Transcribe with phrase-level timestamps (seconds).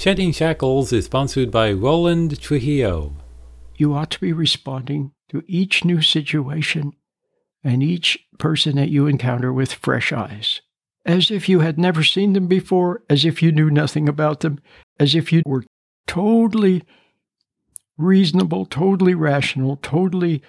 [0.00, 3.12] Shedding Shackles is sponsored by Roland Trujillo.
[3.76, 6.94] You ought to be responding to each new situation
[7.62, 10.62] and each person that you encounter with fresh eyes,
[11.04, 14.58] as if you had never seen them before, as if you knew nothing about them,
[14.98, 15.64] as if you were
[16.06, 16.82] totally
[17.98, 20.40] reasonable, totally rational, totally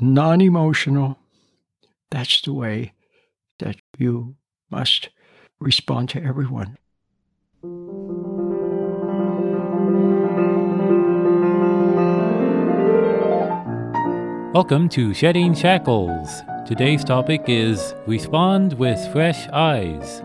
[0.00, 1.18] non emotional.
[2.10, 2.94] That's the way
[3.58, 4.36] that you
[4.70, 5.10] must
[5.60, 6.78] respond to everyone.
[14.58, 16.42] Welcome to Shedding Shackles.
[16.66, 20.18] Today's topic is Respond with Fresh Eyes.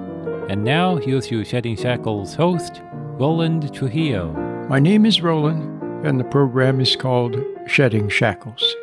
[0.49, 2.81] And now, here's your Shedding Shackles host,
[3.19, 4.33] Roland Trujillo.
[4.67, 7.35] My name is Roland, and the program is called
[7.67, 8.75] Shedding Shackles.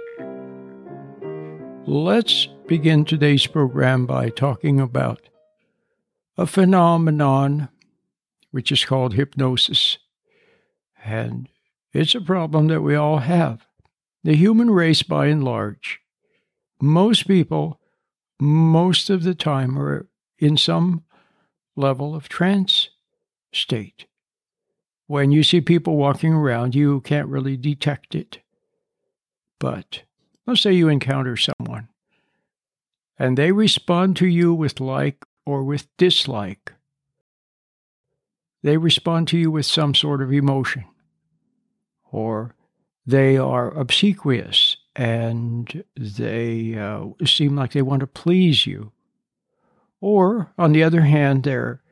[1.84, 5.28] Let's begin today's program by talking about
[6.38, 7.70] a phenomenon
[8.52, 9.98] which is called hypnosis.
[11.04, 11.48] And
[11.92, 13.66] it's a problem that we all have
[14.22, 16.00] the human race by and large,
[16.80, 17.80] most people,
[18.40, 20.06] most of the time, are
[20.38, 21.04] in some
[21.76, 22.90] level of trance
[23.52, 24.06] state.
[25.06, 28.40] When you see people walking around, you can't really detect it.
[29.58, 30.02] But
[30.46, 31.88] let's say you encounter someone
[33.18, 36.72] and they respond to you with like or with dislike.
[38.62, 40.86] They respond to you with some sort of emotion
[42.10, 42.54] or
[43.10, 48.92] they are obsequious and they uh, seem like they want to please you.
[50.00, 51.82] Or, on the other hand, they're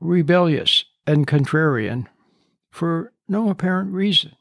[0.00, 2.06] rebellious and contrarian
[2.70, 4.32] for no apparent reason.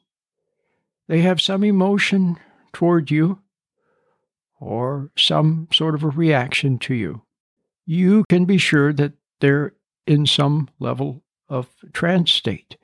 [1.07, 2.37] They have some emotion
[2.73, 3.39] toward you
[4.59, 7.21] or some sort of a reaction to you.
[7.85, 9.73] You can be sure that they're
[10.05, 12.77] in some level of trance state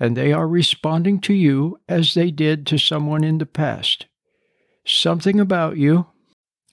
[0.00, 4.06] and they are responding to you as they did to someone in the past.
[4.84, 6.06] Something about you,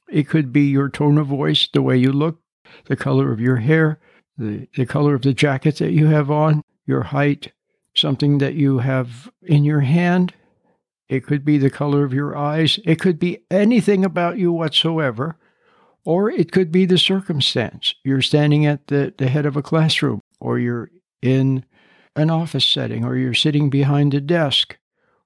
[0.09, 2.39] it could be your tone of voice, the way you look,
[2.85, 4.00] the color of your hair,
[4.38, 7.51] the, the color of the jacket that you have on, your height,
[7.95, 10.33] something that you have in your hand.
[11.09, 12.79] It could be the color of your eyes.
[12.85, 15.38] It could be anything about you whatsoever.
[16.03, 17.95] Or it could be the circumstance.
[18.03, 21.66] You're standing at the, the head of a classroom, or you're in
[22.15, 24.77] an office setting, or you're sitting behind a desk,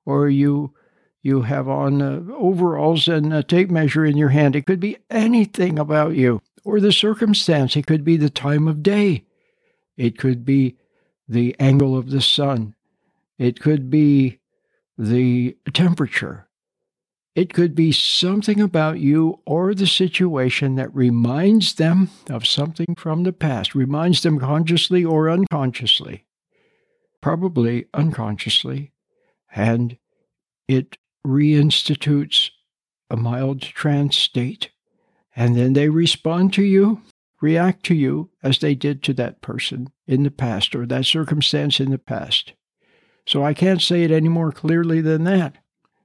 [0.06, 0.74] or you
[1.22, 4.56] you have on uh, overalls and a tape measure in your hand.
[4.56, 7.76] It could be anything about you, or the circumstance.
[7.76, 9.26] It could be the time of day.
[9.98, 10.78] It could be
[11.28, 12.74] the angle of the sun.
[13.38, 14.40] It could be
[14.98, 16.48] the temperature.
[17.36, 23.24] It could be something about you or the situation that reminds them of something from
[23.24, 26.26] the past, reminds them consciously or unconsciously
[27.22, 28.92] probably unconsciously,
[29.54, 29.98] and
[30.68, 32.52] it reinstitutes
[33.10, 34.70] a mild trance state.
[35.36, 37.02] And then they respond to you,
[37.42, 41.80] react to you as they did to that person in the past or that circumstance
[41.80, 42.54] in the past.
[43.26, 45.58] So I can't say it any more clearly than that.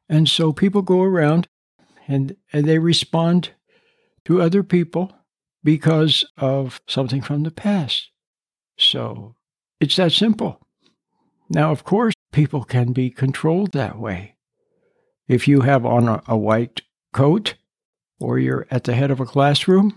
[0.09, 1.49] And so people go around
[2.07, 3.51] and, and they respond
[4.27, 5.13] to other people
[5.63, 8.11] because of something from the past.
[8.79, 9.35] So
[9.81, 10.64] it's that simple.
[11.55, 14.35] Now, of course, people can be controlled that way.
[15.29, 16.83] If you have on a, a white
[17.13, 17.55] coat,
[18.21, 19.97] or you're at the head of a classroom,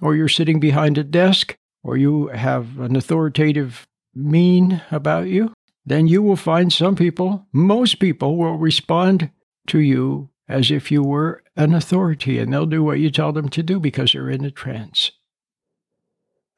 [0.00, 1.54] or you're sitting behind a desk,
[1.84, 5.52] or you have an authoritative mien about you,
[5.86, 9.30] then you will find some people, most people, will respond
[9.68, 13.48] to you as if you were an authority and they'll do what you tell them
[13.48, 15.12] to do because they're in a trance.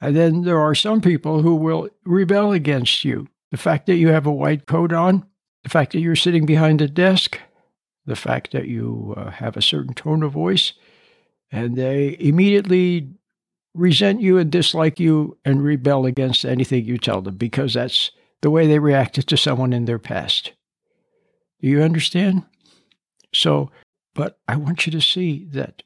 [0.00, 4.08] And then there are some people who will rebel against you the fact that you
[4.08, 5.24] have a white coat on,
[5.62, 7.38] the fact that you're sitting behind a desk,
[8.04, 10.72] the fact that you uh, have a certain tone of voice,
[11.52, 13.12] and they immediately
[13.72, 18.10] resent you and dislike you and rebel against anything you tell them because that's
[18.42, 20.50] the way they reacted to someone in their past.
[21.60, 22.42] Do you understand?
[23.32, 23.70] So,
[24.16, 25.84] but I want you to see that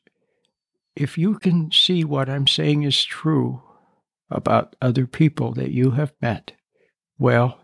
[0.97, 3.61] if you can see what I'm saying is true
[4.31, 6.53] about other people that you have met,
[7.19, 7.61] well,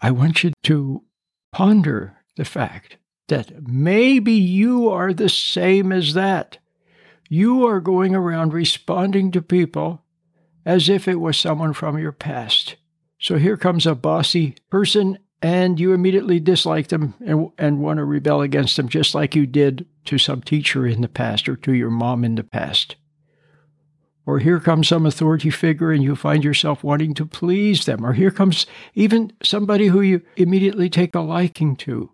[0.00, 1.02] I want you to
[1.52, 2.96] ponder the fact
[3.28, 6.58] that maybe you are the same as that.
[7.28, 10.02] You are going around responding to people
[10.64, 12.76] as if it was someone from your past.
[13.18, 18.04] So here comes a bossy person, and you immediately dislike them and, and want to
[18.04, 21.72] rebel against them, just like you did to some teacher in the past or to
[21.72, 22.96] your mom in the past.
[24.24, 28.12] Or here comes some authority figure and you find yourself wanting to please them, or
[28.12, 32.10] here comes even somebody who you immediately take a liking to.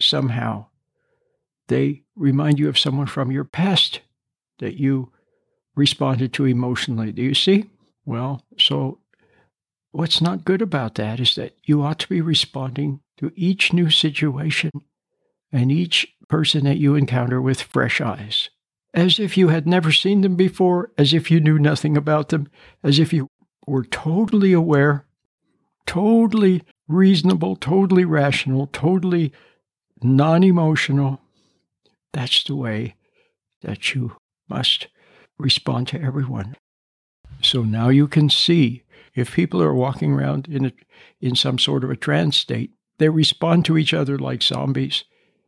[0.00, 0.66] Somehow,
[1.68, 4.00] they remind you of someone from your past
[4.58, 5.12] that you
[5.76, 7.12] responded to emotionally.
[7.12, 7.70] Do you see?
[8.04, 8.98] Well, so
[9.92, 13.90] what's not good about that is that you ought to be responding to each new
[13.90, 14.70] situation
[15.52, 18.50] and each person that you encounter with fresh eyes
[18.94, 22.48] as if you had never seen them before, as if you knew nothing about them,
[22.82, 23.28] as if you
[23.66, 25.04] were totally aware,
[25.84, 29.32] totally reasonable, totally rational, totally
[30.00, 31.20] non emotional.
[32.12, 32.94] That's the way
[33.62, 34.16] that you
[34.48, 34.86] must
[35.38, 36.56] respond to everyone.
[37.42, 40.72] So now you can see if people are walking around in, a,
[41.20, 45.04] in some sort of a trance state, they respond to each other like zombies.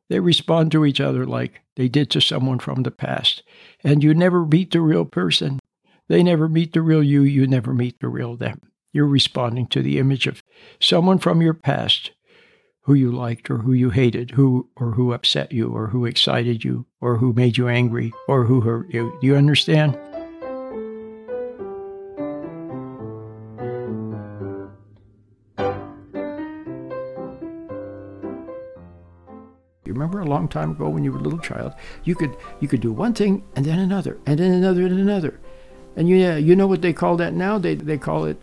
[0.09, 3.43] They respond to each other like they did to someone from the past.
[3.83, 5.61] And you never meet the real person.
[6.09, 7.23] They never meet the real you.
[7.23, 8.61] You never meet the real them.
[8.93, 10.43] You're responding to the image of
[10.81, 12.13] someone from your past
[12.83, 16.63] who you liked or who you hated, who or who upset you or who excited
[16.63, 19.19] you or who made you angry or who hurt you.
[19.21, 19.99] Do you understand?
[30.57, 31.73] Time ago when you were a little child,
[32.05, 35.39] you could you could do one thing and then another and then another and another.
[35.97, 37.59] And you, you know what they call that now?
[37.59, 38.39] They they call it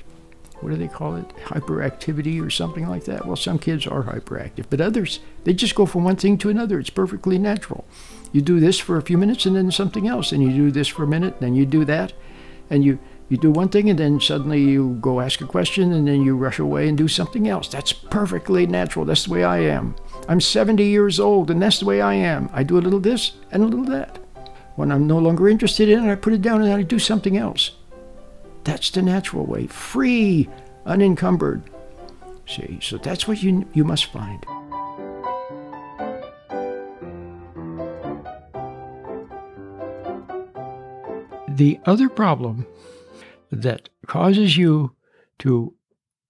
[0.62, 1.28] what do they call it?
[1.46, 3.26] Hyperactivity or something like that.
[3.26, 6.80] Well, some kids are hyperactive, but others they just go from one thing to another.
[6.80, 7.86] It's perfectly natural.
[8.32, 10.88] You do this for a few minutes and then something else, and you do this
[10.88, 12.14] for a minute, and then you do that,
[12.70, 12.98] and you
[13.30, 16.36] you do one thing and then suddenly you go ask a question and then you
[16.36, 17.68] rush away and do something else.
[17.68, 19.06] That's perfectly natural.
[19.06, 19.96] That's the way I am.
[20.28, 22.50] I'm 70 years old and that's the way I am.
[22.54, 24.20] I do a little this and a little that.
[24.76, 27.38] When I'm no longer interested in it, I put it down and I do something
[27.38, 27.72] else.
[28.64, 29.68] That's the natural way.
[29.68, 30.50] Free,
[30.86, 31.64] unencumbered.
[32.48, 34.46] See, so that's what you, you must find.
[41.50, 42.66] The other problem
[43.62, 44.96] that causes you
[45.40, 45.74] to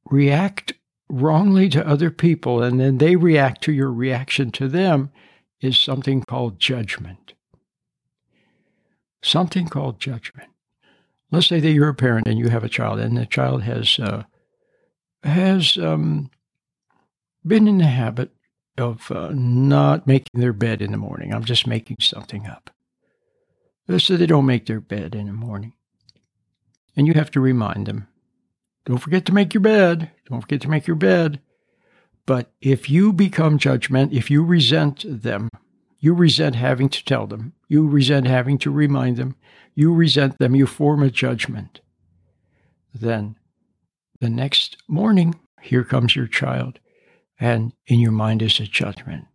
[0.05, 0.73] react
[1.09, 5.11] wrongly to other people and then they react to your reaction to them
[5.61, 7.33] is something called judgment.
[9.21, 10.49] Something called judgment.
[11.31, 13.97] Let's say that you're a parent and you have a child, and the child has
[13.97, 14.23] uh,
[15.23, 16.29] has um,
[17.47, 18.31] been in the habit
[18.77, 21.33] of uh, not making their bed in the morning.
[21.33, 22.69] I'm just making something up.
[23.97, 25.73] So they don't make their bed in the morning.
[26.95, 28.07] And you have to remind them
[28.85, 30.11] don't forget to make your bed.
[30.29, 31.39] Don't forget to make your bed.
[32.25, 35.49] But if you become judgment, if you resent them,
[35.99, 39.35] you resent having to tell them, you resent having to remind them,
[39.73, 41.79] you resent them, you form a judgment,
[42.93, 43.35] then
[44.19, 46.79] the next morning, here comes your child,
[47.39, 49.25] and in your mind is a judgment.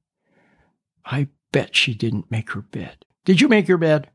[1.04, 3.04] I bet she didn't make her bed.
[3.25, 4.11] Did you make your bed?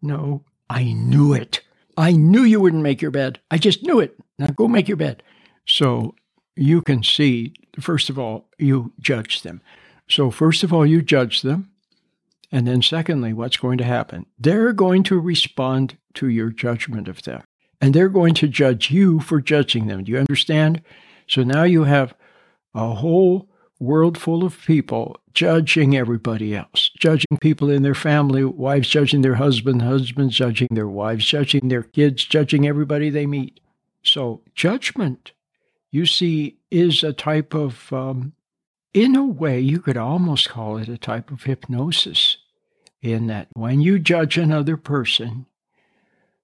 [0.00, 1.62] No, I knew it.
[1.96, 3.40] I knew you wouldn't make your bed.
[3.50, 4.16] I just knew it.
[4.38, 5.22] Now go make your bed.
[5.66, 6.14] So
[6.56, 9.60] you can see, first of all, you judge them.
[10.08, 11.70] So, first of all, you judge them.
[12.52, 14.26] And then, secondly, what's going to happen?
[14.38, 17.42] They're going to respond to your judgment of them.
[17.80, 20.04] And they're going to judge you for judging them.
[20.04, 20.82] Do you understand?
[21.26, 22.14] So now you have
[22.74, 23.48] a whole
[23.84, 29.34] world full of people judging everybody else, judging people in their family, wives judging their
[29.34, 33.60] husband, husbands judging their wives, judging their kids, judging everybody they meet.
[34.02, 35.32] So, judgment,
[35.90, 38.32] you see, is a type of, um,
[38.92, 42.38] in a way, you could almost call it a type of hypnosis,
[43.02, 45.46] in that when you judge another person,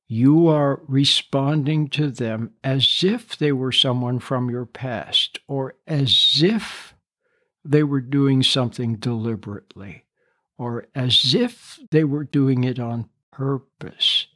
[0.08, 6.40] you are responding to them as if they were someone from your past or as
[6.42, 6.94] if
[7.64, 10.04] they were doing something deliberately
[10.58, 14.26] or as if they were doing it on purpose.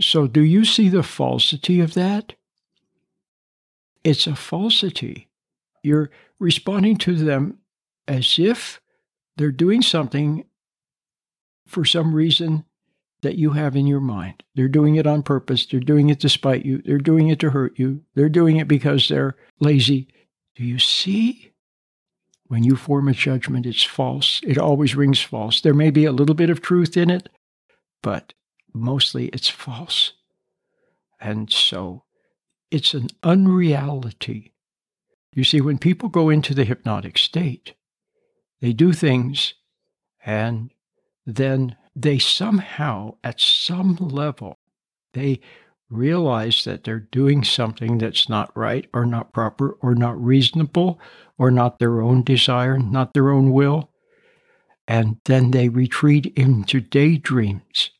[0.00, 2.34] So, do you see the falsity of that?
[4.04, 5.28] It's a falsity.
[5.82, 7.58] You're responding to them
[8.08, 8.80] as if
[9.36, 10.44] they're doing something
[11.66, 12.64] for some reason
[13.22, 14.42] that you have in your mind.
[14.54, 15.64] They're doing it on purpose.
[15.64, 16.82] They're doing it to spite you.
[16.84, 18.02] They're doing it to hurt you.
[18.14, 20.08] They're doing it because they're lazy.
[20.56, 21.51] Do you see?
[22.52, 24.42] When you form a judgment, it's false.
[24.46, 25.62] It always rings false.
[25.62, 27.30] There may be a little bit of truth in it,
[28.02, 28.34] but
[28.74, 30.12] mostly it's false.
[31.18, 32.04] And so
[32.70, 34.52] it's an unreality.
[35.32, 37.72] You see, when people go into the hypnotic state,
[38.60, 39.54] they do things
[40.22, 40.74] and
[41.24, 44.58] then they somehow, at some level,
[45.14, 45.40] they
[45.92, 51.00] realize that they're doing something that's not right or not proper or not reasonable
[51.38, 53.90] or not their own desire, not their own will.
[54.88, 57.90] And then they retreat into daydreams.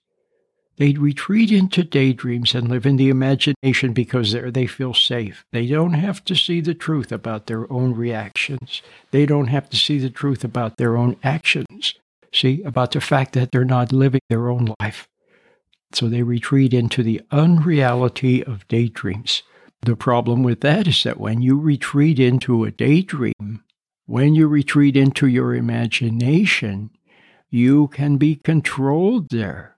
[0.77, 5.45] They retreat into daydreams and live in the imagination because there they feel safe.
[5.53, 8.83] They don't have to see the truth about their own reactions.
[9.11, 11.95] They don't have to see the truth about their own actions.
[12.35, 15.07] See, about the fact that they're not living their own life.
[15.95, 19.43] So they retreat into the unreality of daydreams.
[19.83, 23.65] The problem with that is that when you retreat into a daydream,
[24.07, 26.91] when you retreat into your imagination,
[27.51, 29.77] you can be controlled there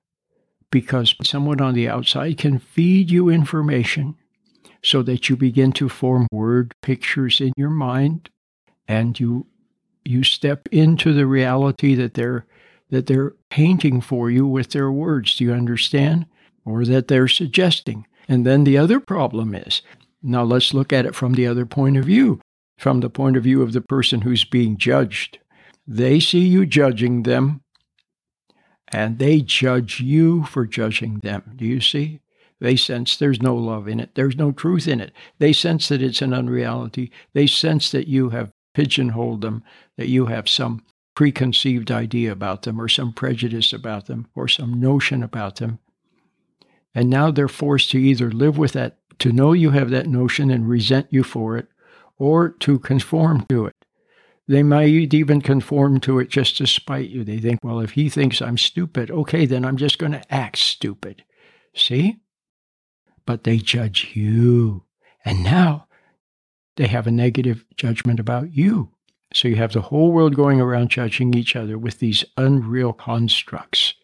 [0.70, 4.16] because someone on the outside can feed you information
[4.82, 8.28] so that you begin to form word pictures in your mind
[8.86, 9.46] and you
[10.04, 12.44] you step into the reality that they're
[12.90, 15.36] that they're painting for you with their words.
[15.36, 16.26] Do you understand?
[16.64, 18.04] Or that they're suggesting.
[18.26, 19.80] And then the other problem is
[20.24, 22.40] now let's look at it from the other point of view,
[22.78, 25.38] from the point of view of the person who's being judged.
[25.86, 27.60] They see you judging them,
[28.88, 31.52] and they judge you for judging them.
[31.54, 32.18] Do you see?
[32.58, 35.12] They sense there's no love in it, there's no truth in it.
[35.38, 37.12] They sense that it's an unreality.
[37.34, 39.62] They sense that you have pigeonholed them,
[39.96, 40.82] that you have some
[41.14, 45.78] preconceived idea about them or some prejudice about them or some notion about them.
[46.94, 50.50] And now they're forced to either live with that, to know you have that notion
[50.50, 51.68] and resent you for it,
[52.18, 53.74] or to conform to it.
[54.46, 57.24] They might even conform to it just to spite you.
[57.24, 60.58] They think, well, if he thinks I'm stupid, okay, then I'm just going to act
[60.58, 61.24] stupid.
[61.74, 62.20] See?
[63.26, 64.84] But they judge you.
[65.24, 65.86] And now
[66.76, 68.90] they have a negative judgment about you.
[69.34, 73.94] So you have the whole world going around judging each other with these unreal constructs.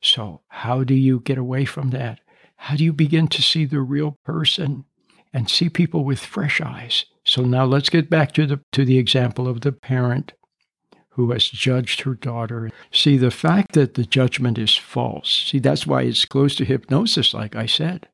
[0.00, 2.20] So, how do you get away from that?
[2.56, 4.84] How do you begin to see the real person
[5.32, 7.04] and see people with fresh eyes?
[7.24, 10.34] So now let's get back to the to the example of the parent
[11.10, 12.70] who has judged her daughter.
[12.92, 17.32] See, the fact that the judgment is false, see, that's why it's close to hypnosis,
[17.32, 18.08] like I said.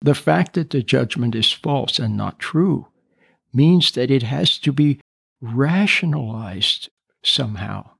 [0.00, 2.88] The fact that the judgment is false and not true
[3.52, 5.00] means that it has to be
[5.40, 6.90] rationalized
[7.22, 7.90] somehow.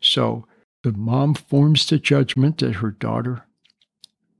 [0.00, 0.46] So
[0.82, 3.44] the mom forms the judgment that her daughter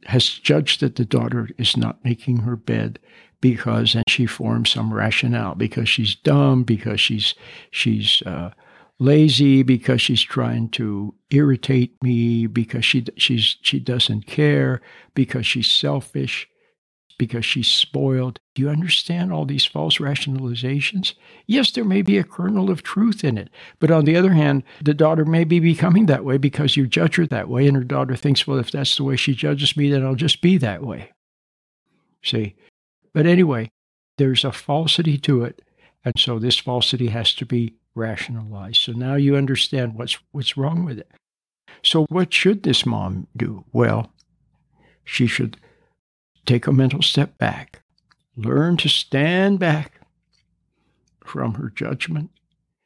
[0.07, 2.99] has judged that the daughter is not making her bed
[3.41, 7.35] because and she forms some rationale because she's dumb because she's
[7.71, 8.51] she's uh,
[8.99, 14.81] lazy because she's trying to irritate me because she she's she doesn't care
[15.15, 16.49] because she's selfish
[17.19, 18.39] because she's spoiled.
[18.55, 21.15] Do you understand all these false rationalizations?
[21.47, 23.51] Yes, there may be a kernel of truth in it.
[23.79, 27.17] But on the other hand, the daughter may be becoming that way because you judge
[27.17, 27.67] her that way.
[27.67, 30.41] And her daughter thinks, well, if that's the way she judges me, then I'll just
[30.41, 31.13] be that way.
[32.23, 32.57] See?
[33.13, 33.71] But anyway,
[34.19, 35.63] there's a falsity to it.
[36.05, 38.81] And so this falsity has to be rationalized.
[38.83, 41.11] So now you understand what's, what's wrong with it.
[41.83, 43.65] So, what should this mom do?
[43.73, 44.11] Well,
[45.05, 45.59] she should
[46.47, 47.83] take a mental step back,
[48.37, 50.01] learn to stand back
[51.25, 52.31] from her judgment,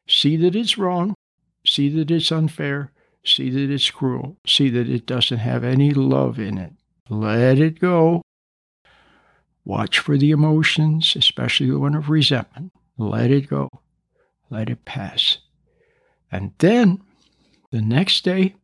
[0.08, 1.14] see that it's wrong,
[1.66, 2.92] see that it's unfair,
[3.24, 6.72] see that it's cruel, see that it doesn't have any love in it.
[7.08, 8.22] Let it go.
[9.64, 12.72] Watch for the emotions, especially the one of resentment.
[12.96, 13.68] Let it go.
[14.50, 15.38] Let it pass.
[16.32, 17.02] And then
[17.70, 18.54] the next day,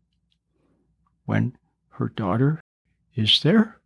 [1.26, 1.56] when
[1.90, 2.60] her daughter
[3.14, 3.80] is there,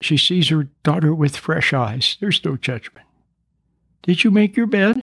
[0.00, 2.16] she sees her daughter with fresh eyes.
[2.20, 3.06] There's no judgment.
[4.02, 5.00] Did you make your bed?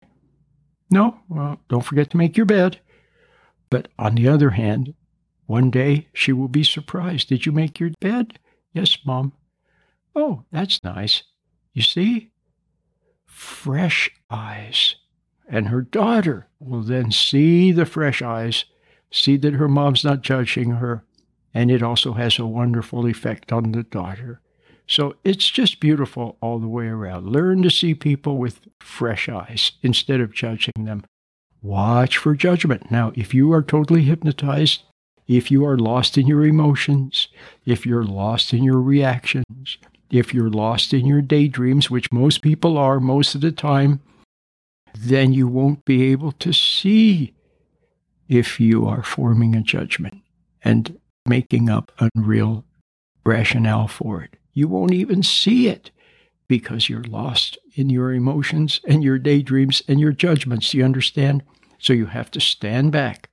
[0.89, 1.19] No?
[1.27, 2.79] Well, don't forget to make your bed.
[3.69, 4.93] But on the other hand,
[5.47, 7.29] one day she will be surprised.
[7.29, 8.39] Did you make your bed?
[8.73, 9.33] Yes, Mom.
[10.15, 11.23] Oh, that's nice.
[11.73, 12.31] You see?
[13.25, 14.95] Fresh eyes.
[15.47, 18.65] And her daughter will then see the fresh eyes,
[19.11, 21.03] see that her mom's not judging her,
[21.53, 24.41] and it also has a wonderful effect on the daughter.
[24.87, 27.27] So it's just beautiful all the way around.
[27.27, 31.03] Learn to see people with fresh eyes instead of judging them.
[31.61, 32.91] Watch for judgment.
[32.91, 34.83] Now, if you are totally hypnotized,
[35.27, 37.27] if you are lost in your emotions,
[37.65, 39.79] if you're lost in your reactions,
[40.11, 44.01] if you're lost in your daydreams, which most people are most of the time,
[44.95, 47.33] then you won't be able to see
[48.29, 50.21] if you are forming a judgment
[50.63, 52.63] and making up unreal
[53.23, 55.91] rationale for it you won't even see it
[56.47, 60.73] because you're lost in your emotions and your daydreams and your judgments.
[60.73, 61.43] You understand?
[61.77, 63.29] So you have to stand back.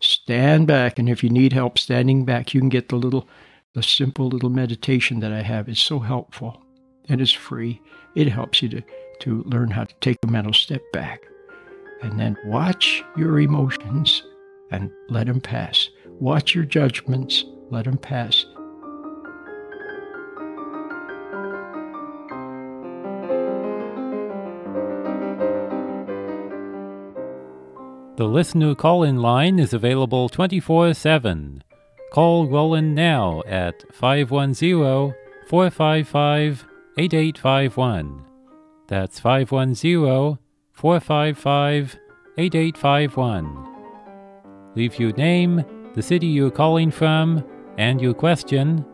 [0.00, 0.98] Stand back.
[0.98, 3.28] And if you need help standing back, you can get the little
[3.74, 6.62] the simple little meditation that I have It's so helpful
[7.08, 7.80] and it's free.
[8.14, 8.82] It helps you to,
[9.20, 11.20] to learn how to take a mental step back
[12.00, 14.22] and then watch your emotions
[14.70, 15.88] and let them pass.
[16.20, 18.46] Watch your judgments, let them pass.
[28.16, 31.64] The listener call in line is available 24 7.
[32.12, 35.12] Call Roland now at 510
[35.48, 36.64] 455
[36.96, 38.24] 8851.
[38.86, 40.38] That's 510
[40.72, 41.98] 455
[42.38, 43.68] 8851.
[44.76, 47.44] Leave your name, the city you're calling from,
[47.78, 48.84] and your question,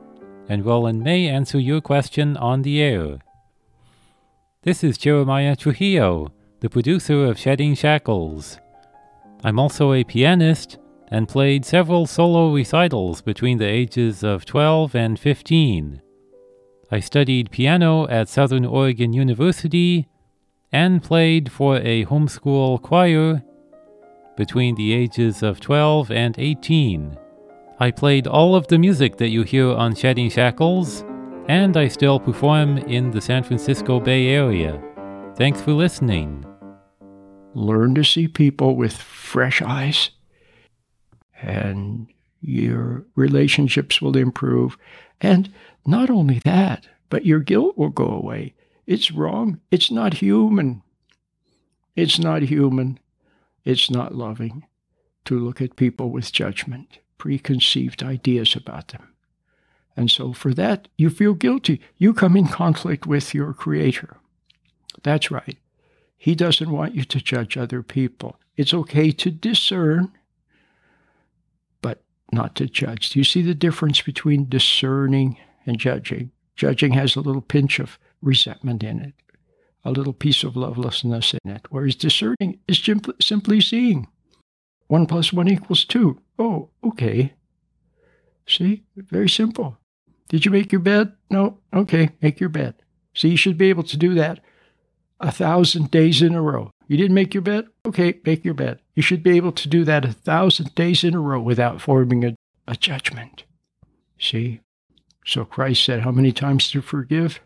[0.49, 3.19] and Roland may answer your question on the air.
[4.63, 8.59] This is Jeremiah Trujillo, the producer of Shedding Shackles.
[9.43, 10.79] I'm also a pianist
[11.09, 16.03] and played several solo recitals between the ages of 12 and 15.
[16.91, 20.09] I studied piano at Southern Oregon University
[20.73, 23.43] and played for a homeschool choir
[24.37, 27.17] between the ages of 12 and 18.
[27.79, 31.03] I played all of the music that you hear on Shedding Shackles,
[31.49, 34.81] and I still perform in the San Francisco Bay Area.
[35.37, 36.45] Thanks for listening.
[37.55, 40.11] Learn to see people with fresh eyes,
[41.43, 42.07] and
[42.41, 44.77] your relationships will improve.
[45.21, 45.53] And
[45.85, 48.55] not only that, but your guilt will go away.
[48.87, 49.61] It's wrong.
[49.71, 50.83] It's not human.
[51.97, 52.99] It's not human.
[53.65, 54.67] It's not loving
[55.25, 59.15] to look at people with judgment, preconceived ideas about them.
[59.97, 61.81] And so for that, you feel guilty.
[61.99, 64.17] You come in conflict with your Creator.
[65.03, 65.59] That's right.
[66.21, 68.37] He doesn't want you to judge other people.
[68.55, 70.13] It's okay to discern,
[71.81, 73.09] but not to judge.
[73.09, 76.31] Do you see the difference between discerning and judging?
[76.57, 79.15] Judging has a little pinch of resentment in it,
[79.83, 82.87] a little piece of lovelessness in it, whereas discerning is
[83.23, 84.07] simply seeing.
[84.89, 86.21] One plus one equals two.
[86.39, 87.33] Oh, okay.
[88.47, 89.79] See, very simple.
[90.29, 91.15] Did you make your bed?
[91.31, 91.61] No.
[91.73, 92.75] Okay, make your bed.
[93.15, 94.41] See, you should be able to do that
[95.21, 96.71] a thousand days in a row.
[96.89, 97.67] You didn't make your bed?
[97.87, 98.81] Okay, make your bed.
[98.95, 102.25] You should be able to do that a thousand days in a row without forming
[102.25, 102.35] a,
[102.67, 103.45] a judgment.
[104.19, 104.61] See?
[105.25, 107.41] So Christ said, How many times to forgive?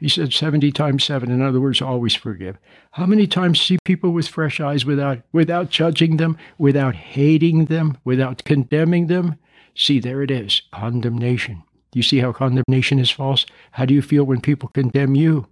[0.00, 1.30] He said 70 times 7.
[1.30, 2.56] In other words, always forgive.
[2.92, 7.98] How many times see people with fresh eyes without, without judging them, without hating them,
[8.04, 9.36] without condemning them?
[9.74, 11.62] See, there it is condemnation.
[11.90, 13.44] Do you see how condemnation is false?
[13.72, 15.46] How do you feel when people condemn you?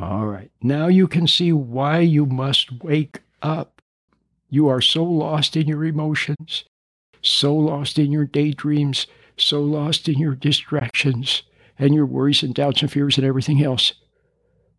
[0.00, 0.50] All right.
[0.62, 3.80] Now you can see why you must wake up.
[4.50, 6.64] You are so lost in your emotions,
[7.22, 11.42] so lost in your daydreams, so lost in your distractions
[11.78, 13.94] and your worries and doubts and fears and everything else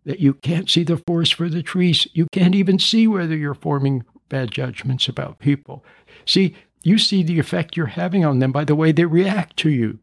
[0.06, 2.08] that you can't see the forest for the trees.
[2.13, 5.84] You can't even see whether you're forming bad judgments about people.
[6.25, 9.69] See, you see the effect you're having on them by the way they react to
[9.69, 9.99] you.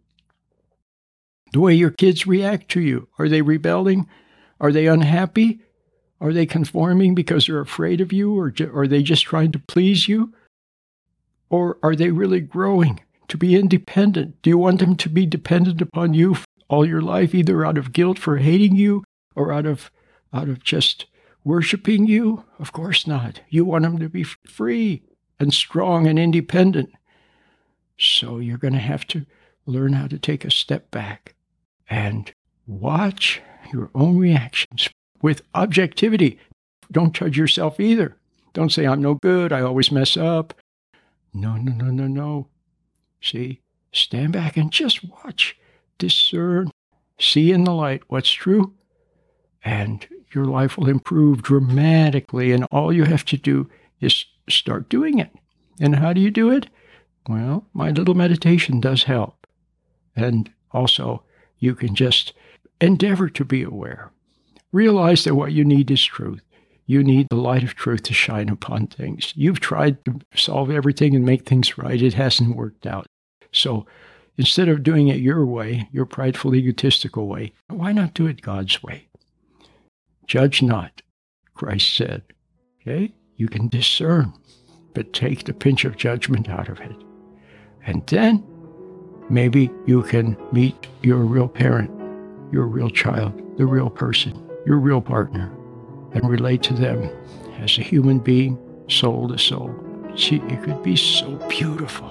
[1.53, 3.09] The way your kids react to you.
[3.18, 4.09] Are they rebelling?
[4.62, 5.61] Are they unhappy?
[6.20, 10.07] Are they conforming because they're afraid of you, or are they just trying to please
[10.07, 10.33] you?
[11.51, 14.40] Or are they really growing to be independent?
[14.40, 16.37] Do you want them to be dependent upon you
[16.68, 19.03] all your life, either out of guilt for hating you
[19.35, 19.90] or out of
[20.33, 21.07] out of just
[21.44, 22.44] worshiping you?
[22.61, 23.40] Of course not.
[23.51, 25.03] You want them to be free
[25.40, 26.90] and strong and independent.
[27.98, 29.27] So you're going to have to
[29.66, 31.35] learn how to take a step back
[31.90, 32.33] and
[32.66, 33.40] watch
[33.72, 34.88] your own reactions
[35.20, 36.38] with objectivity.
[36.90, 38.16] Don't judge yourself either.
[38.53, 40.55] Don't say, I'm no good, I always mess up.
[41.33, 42.48] No, no, no, no, no.
[43.20, 43.61] See,
[43.92, 45.57] stand back and just watch,
[45.96, 46.70] discern,
[47.18, 48.75] see in the light what's true,
[49.64, 52.53] and your life will improve dramatically.
[52.53, 53.70] And all you have to do
[54.01, 55.31] is start doing it.
[55.81, 56.66] And how do you do it?
[57.29, 59.46] Well, my little meditation does help.
[60.16, 61.22] And also,
[61.59, 62.33] you can just
[62.83, 64.11] endeavor to be aware.
[64.73, 66.42] Realize that what you need is truth.
[66.87, 69.33] You need the light of truth to shine upon things.
[69.37, 73.07] You've tried to solve everything and make things right, it hasn't worked out.
[73.53, 73.87] So
[74.37, 78.83] instead of doing it your way, your prideful, egotistical way, why not do it God's
[78.83, 79.07] way?
[80.27, 81.03] Judge not,
[81.55, 82.23] Christ said.
[82.81, 83.12] Okay?
[83.37, 84.33] You can discern,
[84.92, 86.97] but take the pinch of judgment out of it.
[87.87, 88.45] And then
[89.31, 92.02] maybe you can meet your real parent
[92.53, 95.51] your real child, the real person, your real partner,
[96.12, 97.11] and relate to them
[97.59, 99.75] as a human being, soul to soul.
[100.15, 102.09] See, it could be so beautiful.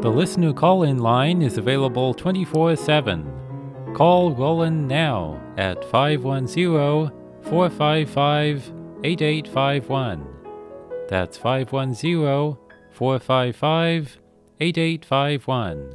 [0.00, 3.32] The listener call in line is available 24 7.
[3.94, 8.72] Call Roland now at 510 455
[9.04, 10.26] 8851.
[11.08, 12.56] That's 510
[12.92, 14.18] 455
[14.60, 15.94] 8851.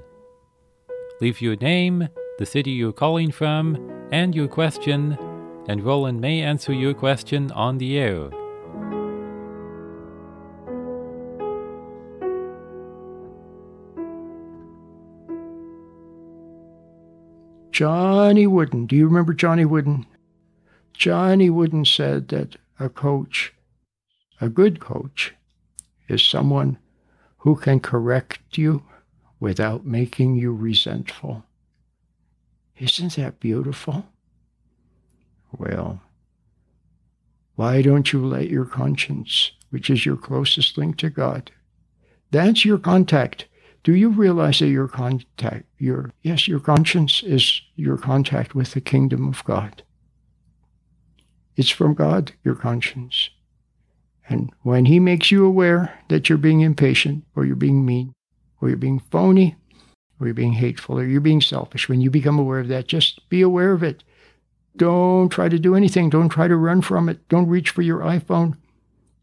[1.19, 2.07] Leave your name,
[2.39, 5.17] the city you're calling from, and your question,
[5.67, 8.29] and Roland may answer your question on the air.
[17.71, 18.85] Johnny Wooden.
[18.85, 20.05] Do you remember Johnny Wooden?
[20.93, 23.53] Johnny Wooden said that a coach,
[24.39, 25.33] a good coach,
[26.07, 26.77] is someone
[27.43, 28.83] who can correct you
[29.39, 31.43] without making you resentful.
[32.77, 34.05] Isn't that beautiful?
[35.57, 36.01] Well,
[37.55, 41.51] why don't you let your conscience, which is your closest link to God,
[42.31, 43.45] that's your contact
[43.83, 48.81] do you realize that your contact, your yes, your conscience is your contact with the
[48.81, 49.83] kingdom of God?
[51.57, 53.29] It's from God, your conscience.
[54.29, 58.13] And when He makes you aware that you're being impatient, or you're being mean,
[58.61, 59.55] or you're being phony,
[60.19, 63.27] or you're being hateful, or you're being selfish, when you become aware of that, just
[63.29, 64.03] be aware of it.
[64.75, 66.09] Don't try to do anything.
[66.09, 67.27] Don't try to run from it.
[67.29, 68.57] Don't reach for your iPhone.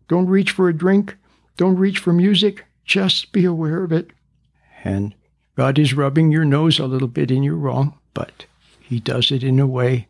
[0.09, 1.17] Don't reach for a drink.
[1.57, 2.65] Don't reach for music.
[2.85, 4.11] Just be aware of it.
[4.85, 5.15] And
[5.57, 8.47] God is rubbing your nose a little bit and you're wrong, but
[8.81, 10.09] He does it in a way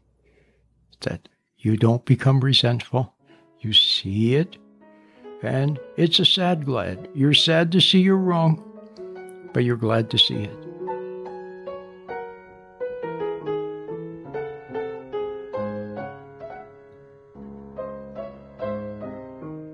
[1.01, 3.15] that you don't become resentful.
[3.61, 4.57] You see it,
[5.43, 7.09] and it's a sad glad.
[7.15, 8.63] You're sad to see you're wrong,
[9.53, 10.57] but you're glad to see it.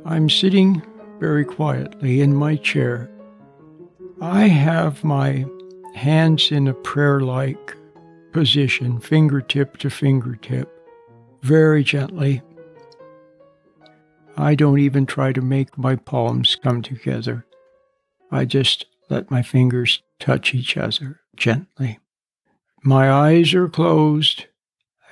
[0.05, 0.83] I'm sitting
[1.19, 3.11] very quietly in my chair
[4.21, 5.45] I have my
[5.95, 7.77] hands in a prayer like
[8.33, 10.73] position, fingertip to fingertip,
[11.43, 12.41] very gently.
[14.37, 17.47] I don't even try to make my palms come together.
[18.31, 21.99] I just let my fingers touch each other gently.
[22.83, 24.47] My eyes are closed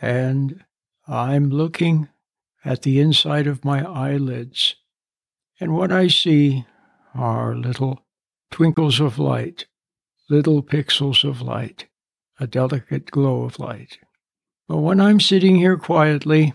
[0.03, 0.63] and
[1.09, 2.09] I'm looking
[2.65, 4.77] at the inside of my eyelids.
[5.59, 6.67] And what I see
[7.15, 8.05] are little
[8.51, 9.67] twinkles of light,
[10.29, 11.87] little pixels of light,
[12.39, 13.99] a delicate glow of light.
[14.69, 16.53] But when I'm sitting here quietly,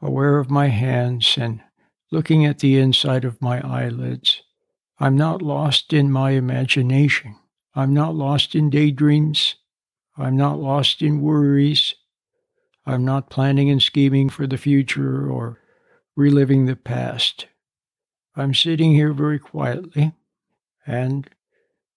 [0.00, 1.60] aware of my hands and
[2.10, 4.42] looking at the inside of my eyelids,
[4.98, 7.36] I'm not lost in my imagination.
[7.74, 9.54] I'm not lost in daydreams.
[10.16, 11.94] I'm not lost in worries.
[12.84, 15.60] I'm not planning and scheming for the future or
[16.16, 17.46] reliving the past.
[18.34, 20.14] I'm sitting here very quietly,
[20.86, 21.28] and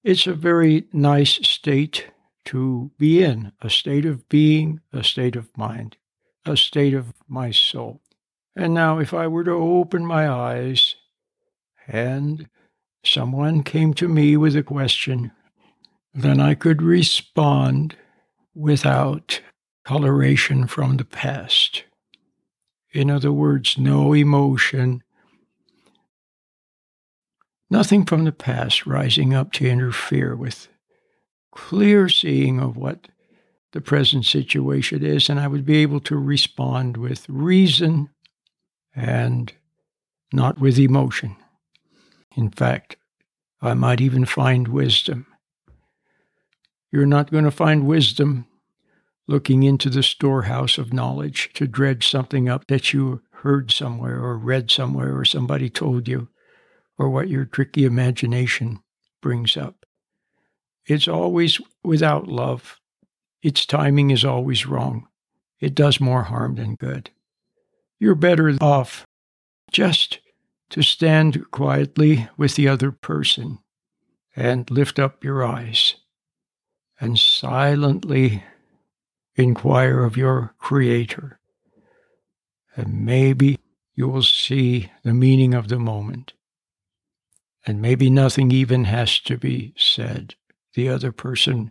[0.03, 2.07] it's a very nice state
[2.45, 5.97] to be in a state of being, a state of mind,
[6.45, 8.01] a state of my soul.
[8.55, 10.95] And now, if I were to open my eyes
[11.87, 12.47] and
[13.05, 15.31] someone came to me with a question,
[16.13, 17.95] then I could respond
[18.53, 19.41] without
[19.85, 21.85] coloration from the past.
[22.93, 25.01] In other words, no emotion,
[27.71, 30.67] Nothing from the past rising up to interfere with
[31.53, 33.07] clear seeing of what
[33.71, 38.09] the present situation is, and I would be able to respond with reason
[38.95, 39.53] and
[40.33, 41.35] not with emotion.
[42.35, 42.95] In fact,
[43.61, 45.27] I might even find wisdom.
[46.91, 48.47] You're not going to find wisdom
[49.27, 54.37] looking into the storehouse of knowledge to dredge something up that you heard somewhere or
[54.37, 56.27] read somewhere or somebody told you
[56.97, 58.79] or what your tricky imagination
[59.21, 59.85] brings up.
[60.85, 62.79] It's always without love.
[63.41, 65.07] Its timing is always wrong.
[65.59, 67.11] It does more harm than good.
[68.01, 69.05] You're better off
[69.71, 70.21] just
[70.71, 73.59] to stand quietly with the other person
[74.35, 75.97] and lift up your eyes
[76.99, 78.43] and silently
[79.35, 81.39] inquire of your Creator.
[82.75, 83.59] And maybe
[83.93, 86.33] you will see the meaning of the moment.
[87.67, 90.33] And maybe nothing even has to be said.
[90.73, 91.69] The other person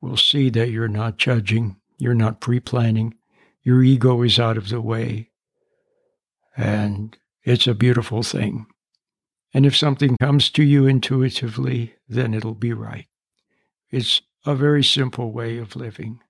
[0.00, 3.14] will see that you're not judging, you're not pre planning,
[3.62, 5.28] your ego is out of the way.
[6.56, 8.66] And it's a beautiful thing.
[9.54, 13.06] And if something comes to you intuitively, then it'll be right.
[13.90, 16.20] It's a very simple way of living.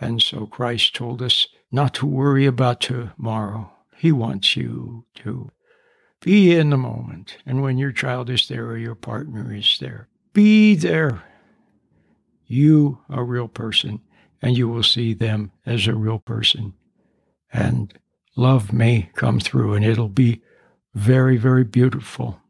[0.00, 3.72] And so Christ told us not to worry about tomorrow.
[3.96, 5.50] He wants you to
[6.20, 7.38] be in the moment.
[7.44, 11.24] And when your child is there or your partner is there, be there.
[12.46, 14.00] You, a real person,
[14.40, 16.74] and you will see them as a real person.
[17.52, 17.96] And
[18.36, 20.42] love may come through, and it'll be
[20.94, 22.40] very, very beautiful.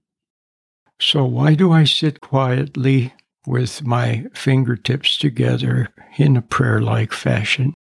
[1.01, 3.13] So, why do I sit quietly
[3.47, 7.75] with my fingertips together in a prayer like fashion?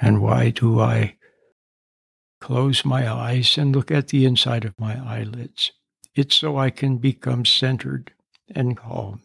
[0.00, 1.16] And why do I
[2.40, 5.72] close my eyes and look at the inside of my eyelids?
[6.14, 8.12] It's so I can become centered
[8.52, 9.22] and calm.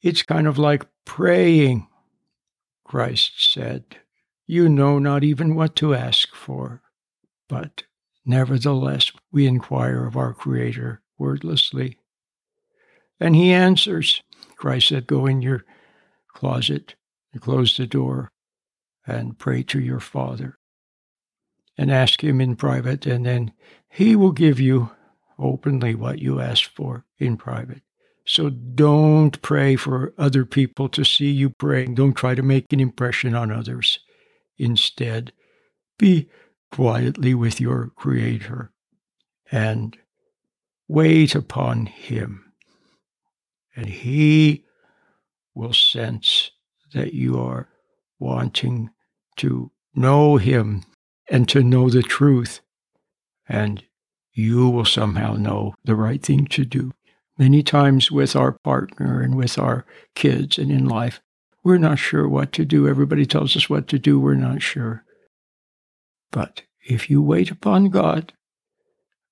[0.00, 1.86] It's kind of like praying.
[2.84, 3.96] Christ said,
[4.46, 6.82] You know not even what to ask for,
[7.48, 7.84] but
[8.24, 11.98] nevertheless we inquire of our Creator wordlessly.
[13.20, 14.22] And he answers.
[14.56, 15.64] Christ said, Go in your
[16.28, 16.94] closet
[17.32, 18.30] and close the door
[19.06, 20.58] and pray to your Father
[21.78, 23.52] and ask him in private, and then
[23.90, 24.90] he will give you
[25.38, 27.82] openly what you ask for in private.
[28.26, 31.94] So don't pray for other people to see you praying.
[31.94, 34.00] Don't try to make an impression on others.
[34.58, 35.32] Instead,
[35.98, 36.28] be
[36.76, 38.70] quietly with your Creator
[39.50, 39.96] and
[40.86, 42.52] wait upon Him.
[43.74, 44.62] And He
[45.54, 46.50] will sense
[46.92, 47.70] that you are
[48.18, 48.90] wanting
[49.36, 50.84] to know Him
[51.30, 52.60] and to know the truth.
[53.48, 53.82] And
[54.34, 56.92] you will somehow know the right thing to do.
[57.38, 61.22] Many times with our partner and with our kids and in life,
[61.64, 62.86] we're not sure what to do.
[62.86, 65.05] Everybody tells us what to do, we're not sure.
[66.36, 68.34] But if you wait upon God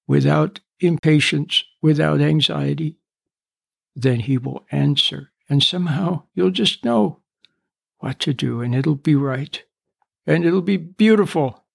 [0.08, 2.96] without impatience, without anxiety,
[3.94, 5.30] then He will answer.
[5.46, 7.20] And somehow you'll just know
[7.98, 9.62] what to do, and it'll be right.
[10.26, 11.66] And it'll be beautiful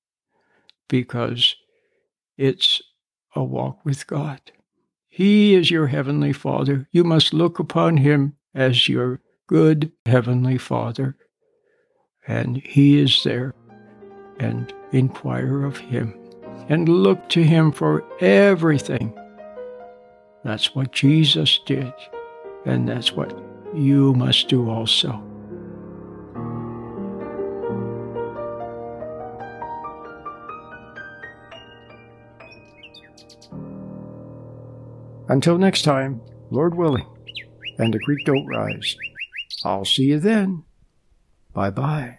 [0.88, 1.56] because
[2.36, 2.82] it's
[3.36, 4.42] a walk with God.
[5.08, 6.88] He is your heavenly Father.
[6.92, 11.18] You must look upon him as your good heavenly Father.
[12.28, 13.54] And he is there.
[14.40, 16.14] And inquire of him
[16.70, 19.18] and look to him for everything.
[20.44, 21.94] That's what Jesus did.
[22.66, 23.38] And that's what
[23.74, 25.24] you must do also.
[35.30, 37.06] Until next time, Lord willing,
[37.78, 38.96] and the creek don't rise.
[39.64, 40.64] I'll see you then.
[41.54, 42.19] Bye bye.